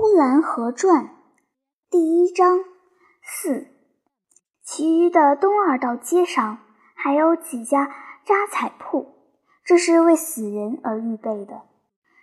[0.00, 1.06] 呼兰河传》
[1.90, 2.60] 第一章
[3.20, 3.66] 四，
[4.62, 6.58] 其余的东二道街上
[6.94, 7.92] 还有几家
[8.24, 9.16] 扎彩铺，
[9.64, 11.62] 这是为死人而预备的。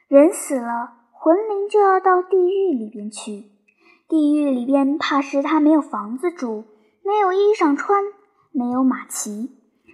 [0.07, 3.51] 人死了，魂灵就要到地狱里边去。
[4.07, 6.63] 地狱里边怕是他没有房子住，
[7.03, 8.01] 没有衣裳穿，
[8.53, 9.51] 没有马骑。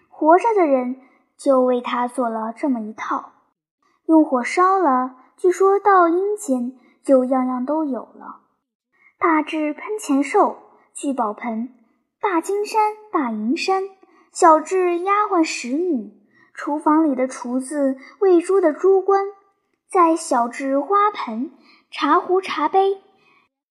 [0.08, 0.98] 活着的人
[1.36, 3.32] 就为他做了这么一套，
[4.06, 5.16] 用火烧了。
[5.36, 8.42] 据说到阴间就样样都有了，
[9.20, 10.58] 大至喷钱兽、
[10.94, 11.74] 聚宝盆、
[12.20, 13.84] 大金山、大银山，
[14.32, 16.12] 小至丫鬟使女、
[16.54, 19.34] 厨房里的厨子、喂猪的猪倌，
[19.90, 21.52] 再小至花盆、
[21.90, 23.02] 茶壶、茶杯、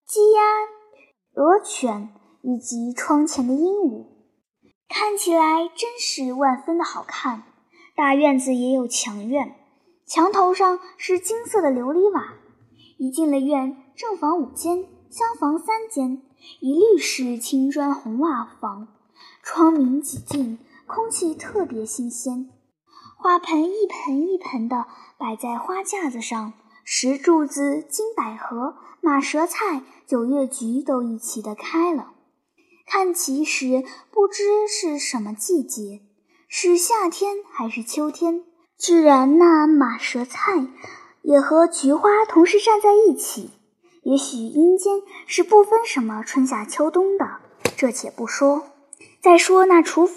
[0.05, 0.43] 鸡鸭、
[1.35, 2.11] 鹅犬，
[2.43, 4.07] 以及窗前的鹦鹉，
[4.89, 7.45] 看起来真是万分的好看。
[7.95, 9.57] 大院子也有墙院。
[10.07, 12.35] 墙头上是金色的琉璃瓦，
[13.01, 16.21] 一进了院，正房五间，厢房三间，
[16.61, 18.89] 一律是青砖红瓦房，
[19.43, 22.51] 窗明几净，空气特别新鲜。
[23.17, 24.85] 花盆一盆一盆的
[25.17, 26.53] 摆在花架子上，
[26.85, 32.13] 石柱子、金百合、马舌菜、九月菊都一起的开了。
[32.87, 36.03] 看起时不知是什么季节，
[36.47, 38.45] 是夏天还是秋天。
[38.77, 40.67] 居然那马舌菜
[41.23, 43.51] 也和菊花同时站在一起，
[44.03, 47.27] 也许阴间是不分什么春夏秋冬的，
[47.77, 48.63] 这且不说。
[49.21, 50.09] 再说那厨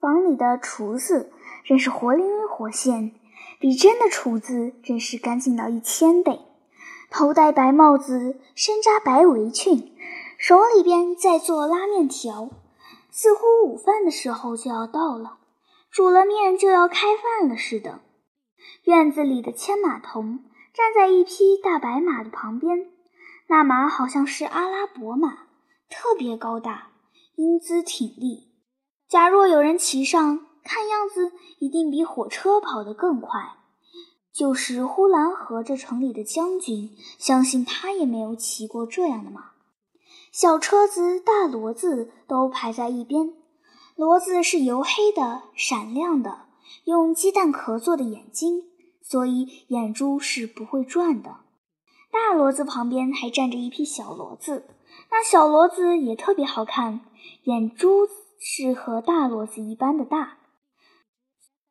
[0.00, 1.30] 房里的厨子，
[1.64, 3.12] 真是活灵活现，
[3.58, 6.40] 比真的厨子真是干净到一千倍。
[7.10, 9.94] 头戴白帽子，身扎白围裙，
[10.38, 12.50] 手里边在做拉面条，
[13.10, 15.36] 似乎午饭的时候就要到了，
[15.90, 18.00] 煮了面就要开饭了似的。
[18.84, 22.86] 院子里的牵马童站在一匹大白马的旁边，
[23.48, 25.46] 那马好像是阿拉伯马，
[25.88, 26.88] 特别高大，
[27.36, 28.52] 英姿挺立。
[29.08, 33.54] 假若有人骑上，看样子一定比火车跑得更快。
[34.32, 39.52] 就是呼兰河这城里的将军，相信他也没有骑过这样的马。
[40.30, 43.32] 小车子、大骡子都排在一边，
[43.96, 46.45] 骡子是油黑的、闪亮的。
[46.84, 48.62] 用鸡蛋壳做的眼睛，
[49.02, 51.40] 所以眼珠是不会转的。
[52.10, 54.64] 大骡子旁边还站着一匹小骡子，
[55.10, 57.00] 那小骡子也特别好看，
[57.44, 58.06] 眼珠
[58.38, 60.38] 是和大骡子一般的大。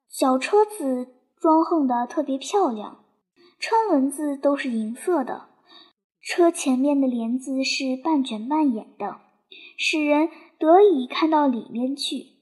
[0.08, 1.08] 小车子
[1.40, 3.04] 装横的特别漂亮，
[3.60, 5.50] 车轮子都是银色的，
[6.22, 9.20] 车前面的帘子是半卷半掩的，
[9.78, 10.30] 使人
[10.60, 12.35] 得以看到里面去。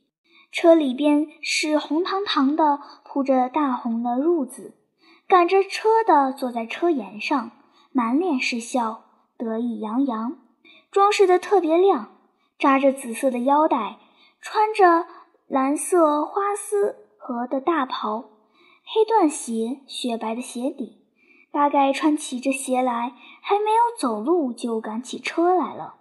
[0.54, 4.76] 车里边是红堂堂的，铺着大红的褥子，
[5.28, 7.50] 赶着车的坐在车沿上，
[7.92, 9.04] 满脸是笑，
[9.36, 10.38] 得意洋洋，
[10.92, 12.12] 装饰的特别亮，
[12.60, 13.98] 扎着紫色的腰带，
[14.40, 15.08] 穿着
[15.48, 18.26] 蓝色花丝和的大袍，
[18.86, 21.00] 黑缎鞋，雪白的鞋底，
[21.52, 25.96] 大概穿起这鞋来，还没有走路就赶起车来了。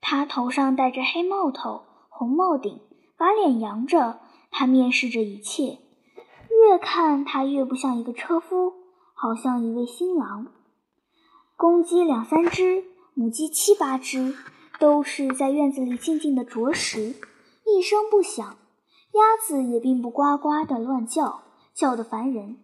[0.00, 2.80] 他头上戴着黑帽头，红帽顶。
[3.20, 4.18] 把脸扬着，
[4.50, 5.80] 他面视着一切，
[6.48, 8.72] 越看他越不像一个车夫，
[9.12, 10.46] 好像一位新郎。
[11.54, 12.82] 公鸡两三只，
[13.12, 14.34] 母鸡七八只，
[14.78, 17.14] 都是在院子里静静的啄食，
[17.66, 18.56] 一声不响。
[19.12, 21.42] 鸭子也并不呱呱的乱叫，
[21.74, 22.56] 叫得烦人。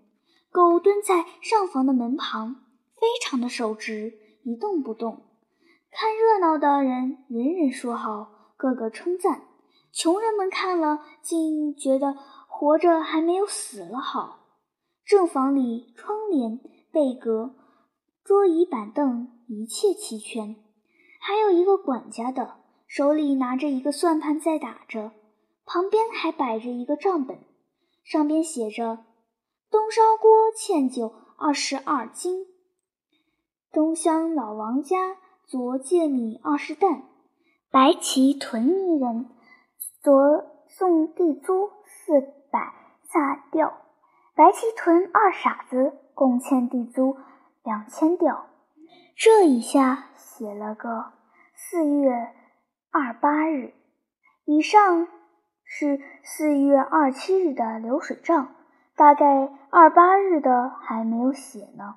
[0.50, 2.56] 狗蹲在上房的门旁，
[2.94, 5.26] 非常的守直，一动不动。
[5.90, 9.42] 看热闹的人人人说好，个个称赞。
[9.96, 12.14] 穷人们看了，竟觉得
[12.48, 14.40] 活着还没有死了好。
[15.06, 16.60] 正房里窗帘、
[16.92, 17.54] 被阁、
[18.22, 20.54] 桌椅板凳一切齐全，
[21.18, 25.12] 还有一个管家的，手里拿着一个算盘在打着，
[25.64, 27.38] 旁边还摆着一个账本，
[28.04, 28.98] 上边写着：
[29.70, 32.44] 东烧锅欠酒二十二斤，
[33.72, 35.16] 东乡老王家
[35.46, 37.04] 昨借米二十担，
[37.70, 39.30] 白旗屯一人。
[40.06, 42.20] 昨送地租四
[42.52, 42.72] 百
[43.02, 43.72] 下吊，
[44.36, 47.16] 白旗屯二傻子共欠地租
[47.64, 48.46] 两千吊。
[49.16, 51.06] 这一下写了个
[51.56, 52.32] 四月
[52.92, 53.74] 二八日，
[54.44, 55.08] 以上
[55.64, 58.54] 是四月二七日的流水账，
[58.94, 61.96] 大概二八日的还没有写呢。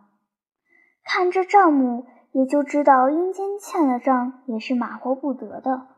[1.03, 5.88] 看这账目，也就知道阴间欠了账也是马虎不得的。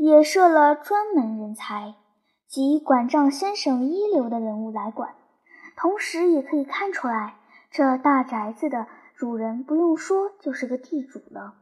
[0.00, 1.94] 也设了专门人才，
[2.48, 5.14] 即管账先生一流的人物来管。
[5.76, 7.34] 同时，也可以看出来，
[7.70, 11.56] 这大宅子的主人不用说就是个地主了。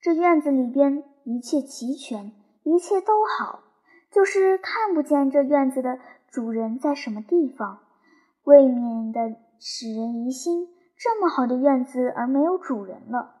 [0.00, 2.32] 这院子里边一切齐全，
[2.62, 3.60] 一切都好，
[4.10, 5.98] 就是看不见这院子的
[6.30, 7.80] 主人在什么地方，
[8.44, 13.34] 未免的使人疑心，这么好的院子而没有主人了。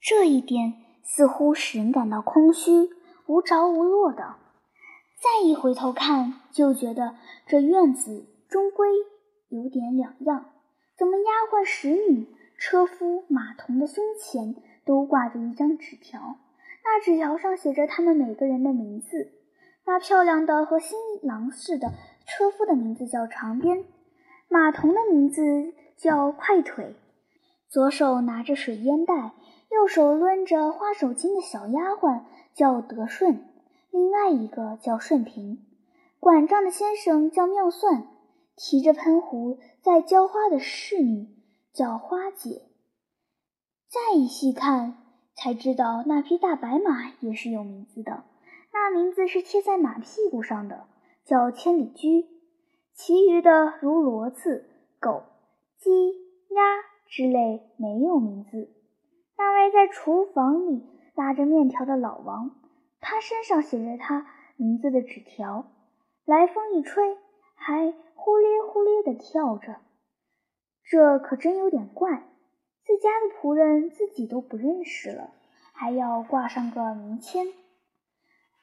[0.00, 2.88] 这一点似乎使人感到空虚、
[3.30, 4.34] 无着无落的。
[5.22, 7.14] 再一回头看，就觉得
[7.46, 8.88] 这院子终归
[9.48, 10.46] 有点两样。
[10.98, 12.26] 怎么丫鬟、使女、
[12.58, 16.38] 车夫、马童的胸前都挂着一张纸条？
[16.82, 19.30] 那纸条上写着他们每个人的名字。
[19.86, 21.92] 那漂亮的和新郎似的
[22.26, 23.84] 车夫的名字叫长鞭，
[24.48, 26.96] 马童的名字叫快腿。
[27.68, 29.34] 左手拿着水烟袋，
[29.70, 32.24] 右手抡着花手巾的小丫鬟
[32.54, 33.46] 叫德顺。
[33.90, 35.66] 另外一个叫顺平，
[36.18, 38.06] 管账的先生叫妙算，
[38.56, 41.28] 提着喷壶在浇花的侍女
[41.72, 42.62] 叫花姐。
[43.88, 44.96] 再一细看，
[45.34, 48.24] 才知道那匹大白马也是有名字的，
[48.72, 50.86] 那名字是贴在马屁股上的，
[51.24, 52.26] 叫千里驹。
[52.92, 54.68] 其余的如骡子、
[55.00, 55.22] 狗、
[55.78, 56.12] 鸡、
[56.50, 56.62] 鸭
[57.08, 58.68] 之类没有名字。
[59.40, 62.50] 那位在厨房里拉着面条的老王。
[63.00, 64.26] 他身上写着他
[64.56, 65.64] 名字的纸条，
[66.26, 67.16] 来风一吹，
[67.54, 69.76] 还呼咧呼咧地跳着。
[70.84, 72.22] 这可真有点怪，
[72.84, 75.30] 自家的仆人自己都不认识了，
[75.72, 77.46] 还要挂上个名签。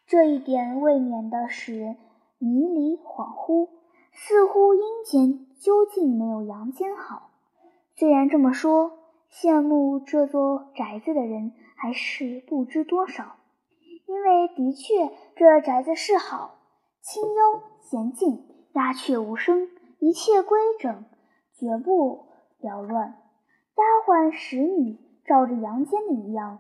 [0.06, 1.97] 这一点未免的使人
[2.38, 3.69] 迷离恍惚，
[4.13, 7.31] 似乎阴间究竟没有阳间好。
[7.95, 9.00] 虽然这么说，
[9.31, 13.35] 羡慕这座宅子的人还是不知多少。
[14.07, 16.56] 因为的确，这宅子是好，
[17.01, 19.68] 清幽娴静，鸦雀无声，
[20.00, 21.06] 一切规整，
[21.53, 22.27] 绝不
[22.62, 23.21] 缭乱。
[23.75, 26.59] 丫鬟使女照着阳间的一样，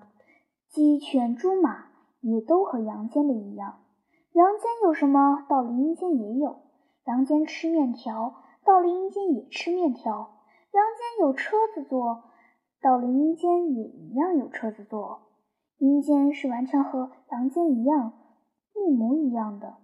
[0.69, 1.85] 鸡犬猪马
[2.19, 3.79] 也都和阳间的一样。
[4.33, 6.63] 阳间有什么，到了阴间也有。
[7.05, 8.35] 阳间吃面条，
[8.65, 10.43] 到了阴间也吃面条。
[10.73, 12.23] 阳间有车子坐，
[12.87, 15.19] 到了阴间也一样有车子坐。
[15.77, 18.13] 阴间是完全和阳间一样，
[18.73, 19.75] 一模一样的，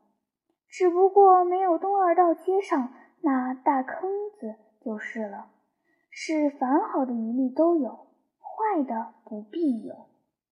[0.69, 4.09] 只不过没有东二道街上那大坑
[4.39, 5.47] 子就是了。
[6.09, 8.07] 是凡好的一律都有，
[8.39, 10.05] 坏的不必有。